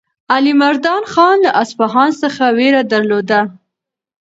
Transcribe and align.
علیمردان 0.35 1.03
خان 1.11 1.37
له 1.45 1.51
اصفهان 1.61 2.11
څخه 2.21 2.43
وېره 2.57 2.81
درلوده. 2.91 3.39